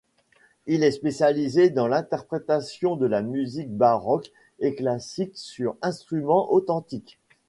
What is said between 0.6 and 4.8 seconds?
Il est spécialisé dans l'interprétation de la musique baroque et